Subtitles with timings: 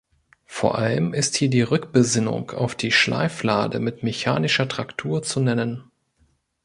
[0.47, 5.91] Vor allem ist hier die Rückbesinnung auf die Schleiflade mit mechanischer Traktur zu nennen.